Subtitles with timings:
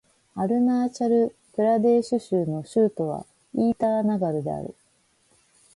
[0.33, 4.73] アルナーチャル・プラデーシュ州の州都はイーターナガルである